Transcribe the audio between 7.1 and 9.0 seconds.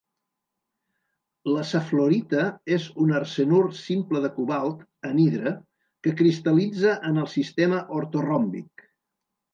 en el sistema ortoròmbic.